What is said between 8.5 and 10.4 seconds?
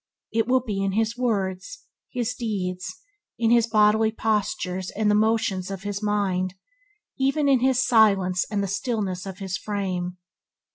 the stillness of his frame.